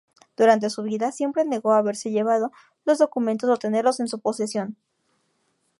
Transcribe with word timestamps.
Durante 0.35 0.71
su 0.71 0.81
vida 0.81 1.11
siempre 1.11 1.45
negó 1.45 1.73
haberse 1.73 2.09
llevado 2.09 2.51
los 2.85 2.97
documentos 2.97 3.47
o 3.51 3.57
tenerlos 3.57 3.99
en 3.99 4.07
su 4.07 4.19
posesión. 4.19 4.75